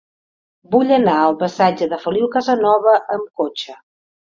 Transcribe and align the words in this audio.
Vull 0.75 0.93
anar 0.97 1.17
al 1.25 1.35
passatge 1.43 1.89
de 1.93 2.01
Feliu 2.07 2.31
Casanova 2.39 2.97
amb 3.19 3.31
cotxe. 3.45 3.79